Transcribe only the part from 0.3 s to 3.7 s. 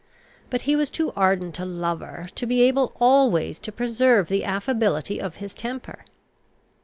But he was too ardent a lover, to be able always